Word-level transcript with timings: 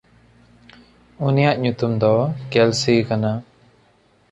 ᱩᱱᱤᱭᱟᱜ 1.25 1.57
ᱧᱩᱛᱩᱢ 1.61 1.91
ᱫᱚ 2.01 2.13
ᱠᱮᱞᱥᱮ 2.51 2.93
ᱠᱟᱱᱟ᱾ 3.07 3.31